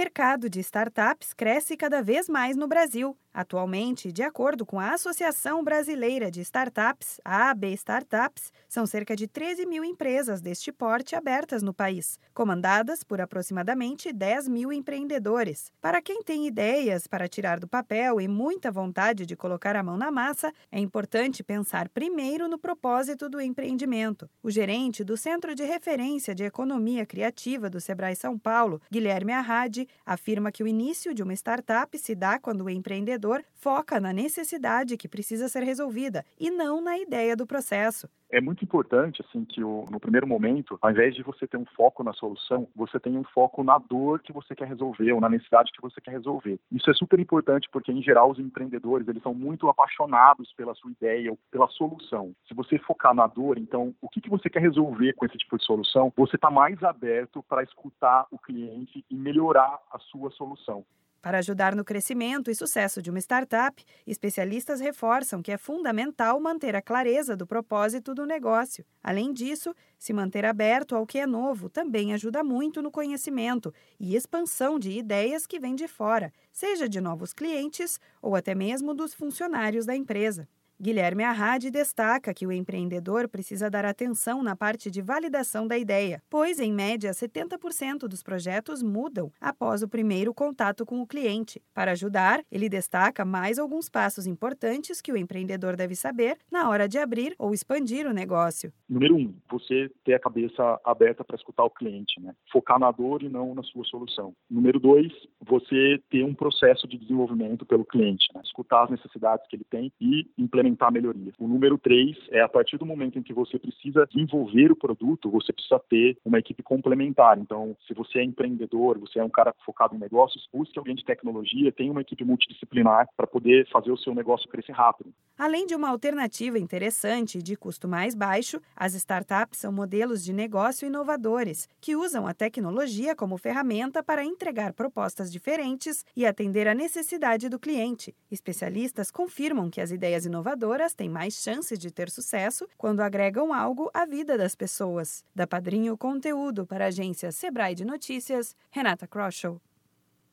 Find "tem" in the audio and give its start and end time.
16.24-16.44, 43.00-43.18, 109.68-109.92